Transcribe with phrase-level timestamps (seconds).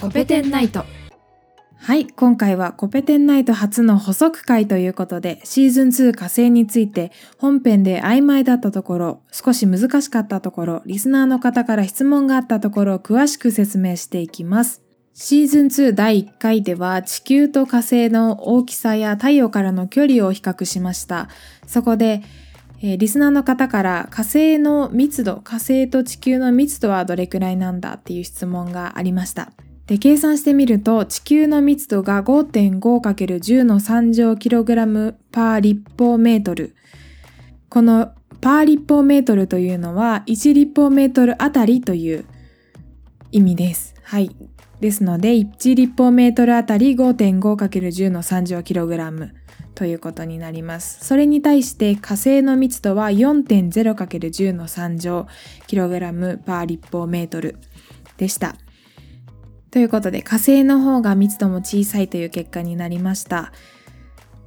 [0.00, 0.86] コペテンナイト
[1.76, 14.82] はい、今回はコペテンナイト初の補足会ということで、シーズン2火星について本編で曖昧だったところ、少し難しかったところ、リスナーの方から質問があったところを詳しく説明していきます。
[15.12, 21.28] シーズン2第1回では地球と火星の大きさや太陽からの距離を比較しました。
[21.66, 22.22] そこで、
[22.80, 29.52] えーリスナーの方から火星の密度、火星と地球の密度はどれくらいなんだっていう質問がありました。
[29.90, 36.76] で、計算してみると、地球の密度が 5.5×10 の3乗キログラムパー立方メートル。
[37.68, 42.24] このパー立方メートルというのは1立方メートルあたりという
[43.32, 43.96] 意味です。
[44.04, 44.30] はい。
[44.78, 49.34] ですので、1立方メートルあたり 5.5×10 の3乗キログラム
[49.74, 51.04] ということになります。
[51.04, 55.26] それに対して火星の密度は 4.0×10 の3乗
[55.66, 57.56] キログラムパー立方メートル
[58.18, 58.54] でした。
[59.70, 63.52] ということで火星の方が密度も小さいという結果になりました。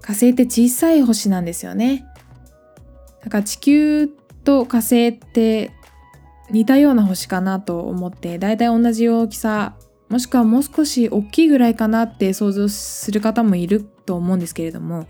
[0.01, 2.05] 火星って小さい星なんですよね。
[3.23, 4.07] だから地球
[4.43, 5.71] と火星って
[6.51, 9.75] 似たような星かなと思って、だいたい同じ大きさ、
[10.09, 15.07] もしくはもう少し大きいぐらいかなって想像する方もいると思うんですけれども、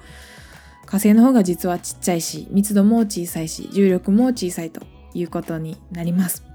[0.85, 4.81] 火星の方が実はちっちゃいし、密度も小さいし、重力も小さいと
[5.15, 6.52] いうことになります。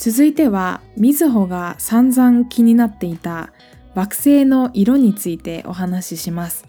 [0.00, 3.52] 続いては、みずほが散々気になっていた
[3.94, 6.66] 惑星の色についてお話しします。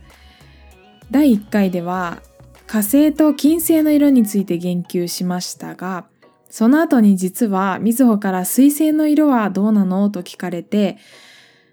[1.12, 2.22] 第1回では
[2.68, 6.08] 火星と金星の色について言及しましたが、
[6.50, 10.10] その後に実はみずほから水星の色はどうなの？
[10.10, 10.98] と聞かれて、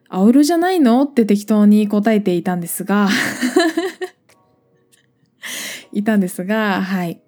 [0.08, 1.02] 青色じゃないの？
[1.02, 3.08] って適当に答えていたんですが、
[5.90, 7.20] いたんですが、はい。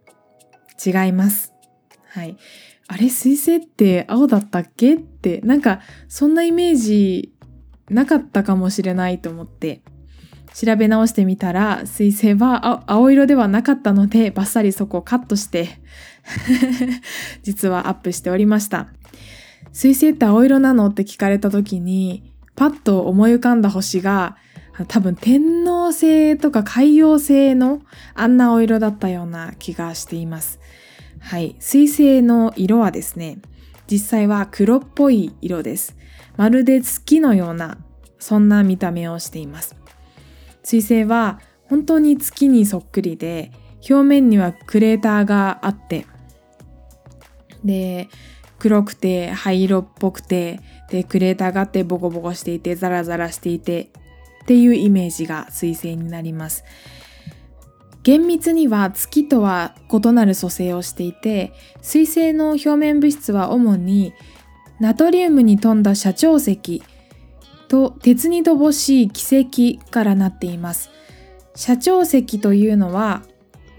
[0.87, 1.53] 違います。
[2.07, 2.37] はい。
[2.93, 4.97] あれ、水星って青だったっけ？
[4.97, 5.79] って、なんか、
[6.09, 7.33] そんなイメージ
[7.89, 9.83] なかったかもしれないと思って、
[10.53, 15.69] 調べ直してみたら、水星は青色ではなかったので、バッサリそこをカットして、
[17.45, 18.89] 実はアップしておりました。
[19.73, 24.37] 水星って青色なのって聞かれた時に、パッと思い浮かんだ星が、
[24.89, 27.83] 多分天王星とか海洋星の
[28.15, 30.59] あんな青色だったような気がしています。
[31.21, 31.55] はい。
[31.61, 33.39] 水星の色はですね、
[33.91, 35.97] 実際は黒っぽい色です。
[36.37, 37.79] まるで月のような、
[38.19, 39.77] そんな見た目をしています。
[40.63, 43.53] 水星は本当に月にそっくりで、
[43.89, 46.07] 表面にはクレーターがあって、
[47.65, 48.09] で、
[48.59, 50.61] 黒くて灰色っぽくて、
[50.91, 53.91] で、クレーターがあってボコボコしていて、ザラザラしていて、
[54.43, 56.65] っていうイメージが水星になります。
[58.03, 61.53] 厳密には月とは異なる組成をしていて、
[61.83, 64.15] 水星の表面物質は主に
[64.79, 66.83] ナトリウムに富んだ斜長石
[67.69, 70.91] と鉄に乏しい奇石からなっています。
[71.55, 73.23] 斜長石というのは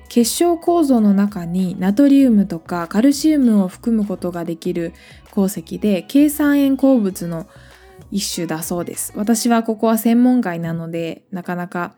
[0.10, 4.94] 結晶構造の中にナトリウムとかカルシウムを含むことができる
[5.32, 7.48] 鉱石で計算塩鉱物の
[8.12, 9.14] 一種だそうです。
[9.16, 11.96] 私はここは専門外なのでなかなか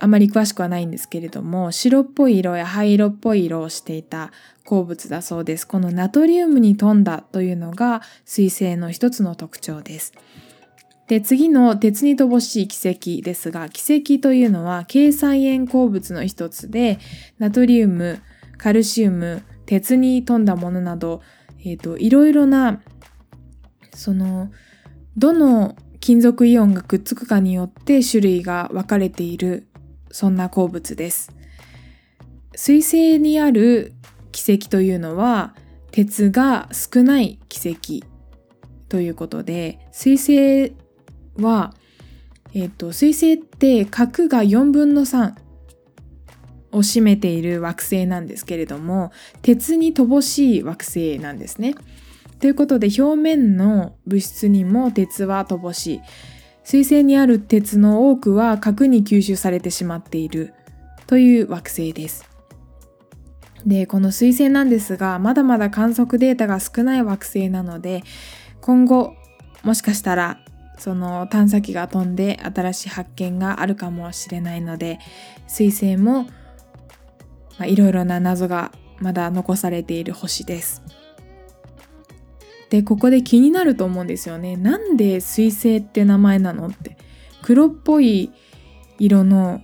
[0.00, 4.30] あまり詳しくはないんですけれども白っぽい色や灰色っぽい色をしていた
[4.64, 5.66] 鉱物だそうです。
[5.66, 10.12] このナトリウムに富んだというのが水星の一つの特徴です。
[11.08, 16.98] で、次の鉄に乏しい奇石ですが、奇石というのは計算塩鉱物の一つで、
[17.38, 18.20] ナトリウム、
[18.58, 21.22] カルシウム、鉄に富んだものなど、
[21.64, 22.82] えっ、と、いろいろな、
[23.94, 24.50] その、
[25.16, 29.67] どの金属イオンがくっつくかによって種類が分かれている、
[30.10, 31.32] そんな鉱物です。
[32.54, 33.92] 水星にある
[34.32, 35.54] 奇石というのは、
[35.90, 38.04] 鉄が少ない奇石
[38.88, 40.72] ということで、水星
[41.36, 41.74] は、
[42.54, 45.34] えっ、と、水星って核が4分の3
[46.72, 49.12] を占めている惑星なんですけれども、
[49.42, 51.74] 鉄に乏しい惑星なんですね。
[52.40, 56.00] ということで、表面の物質にも鉄は乏しい。
[56.68, 60.52] 水星にある鉄の多くは核に吸収されてしまっている
[61.06, 62.28] という惑星です。
[63.64, 68.02] で、この水星なんですが、まだまだ観測データが少ない惑星なので、
[68.60, 69.14] 今後、
[69.62, 70.40] もしかしたら
[70.76, 74.98] その探査機が飛んで新しい発見があるかもしれないので
[75.48, 76.28] 水星もま
[77.60, 80.82] あいろいろな謎がまだ残されている星です。
[82.70, 84.56] でここで気になると思うんですよね。
[84.56, 86.96] なんで水星って名前なのって
[87.42, 88.30] 黒っぽい
[88.98, 89.62] 色の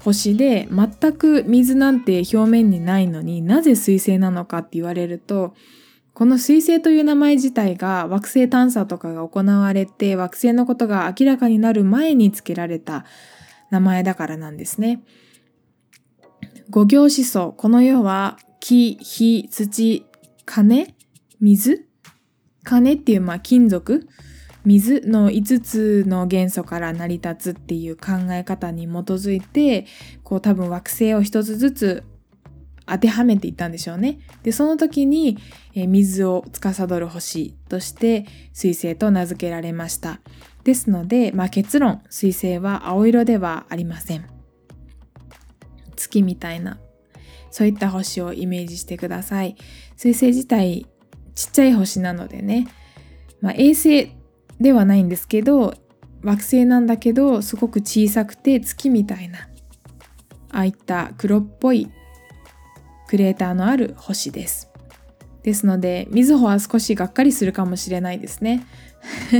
[0.00, 5.54] 星で全く水なんて表面にないのになぜ水星なのかって言われると
[6.14, 13.04] この水星という名前自体が惑星探査とかが行われて惑星のことが明らかになる前に付けられた
[13.70, 15.02] 名前だからなんですね。
[16.68, 17.52] 五行思想。
[17.52, 20.06] この世は木、火、土、
[20.44, 20.94] 金、
[21.40, 21.88] 水
[22.64, 24.08] 金っていうまあ金属？
[24.64, 29.86] 水の5つの元素から成り立つっていう考え方に基づいて
[30.22, 32.04] こう多分惑星を一つずつ
[32.86, 34.18] 当てはめていったんでしょうね。
[34.42, 35.38] で、その時に、
[35.74, 40.20] え水を司る星として水星と名付けられました。
[40.64, 44.26] ですので、まあ、結論、水星は青色ではありません。
[45.96, 46.78] 月みたいな、
[47.50, 49.56] そういった星をイメージしてください。
[49.96, 50.86] 水星自体、
[51.34, 52.68] ちっちゃい星なのでね、
[53.40, 54.12] まあ、衛星
[54.60, 55.74] ではないんですけど、
[56.22, 59.40] 惑星なんだけど、すごく小さくて月みたいな、
[60.50, 61.90] ああいった黒っぽい
[63.08, 64.70] クレーターのある星です。
[65.42, 68.64] ですので、みずほは少しがっかりするかもしれないですね。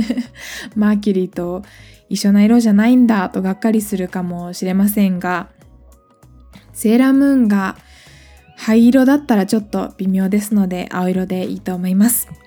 [0.75, 1.63] マーキュリーと
[2.09, 5.49] 一緒な色じゃないんだとがっかりするかもしれませんが、
[6.73, 7.77] セーラームーンが
[8.55, 12.27] 灰色だったらちょっと微妙ですので、青色でいいと思います。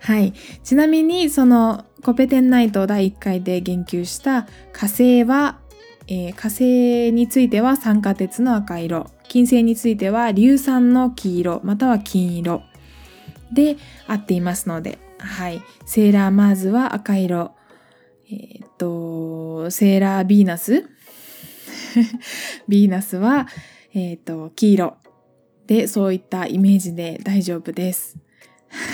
[0.00, 0.32] はい。
[0.64, 5.62] ちなみに、そのコペテンナイト第1回で言及した火星は
[6.08, 12.62] えー、火星については酸化鉄の赤色金星については硫酸の黄色または金色
[13.52, 13.76] で
[14.06, 17.52] 合っていますので、はい、セーラーマーズは赤色
[18.30, 20.88] えー、っとセーラービーナス
[22.68, 23.48] ビーナスは、
[23.94, 24.96] えー、と黄色
[25.66, 28.18] でそういったイメージで大丈夫です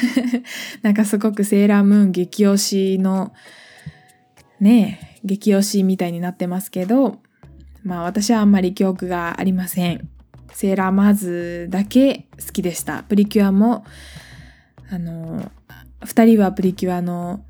[0.83, 3.33] なんかすごくセーラームーン激推しの
[4.61, 7.19] ねえ激推しみたいになってますけど、
[7.83, 10.09] まあ私はあんまり記憶がありません。
[10.53, 13.03] セーラーマーズだけ好きでした。
[13.05, 13.85] プリキュアも、
[14.91, 15.51] あの、
[16.05, 17.45] 二人はプリキュアの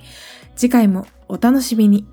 [0.56, 2.07] 次回もお楽しみに。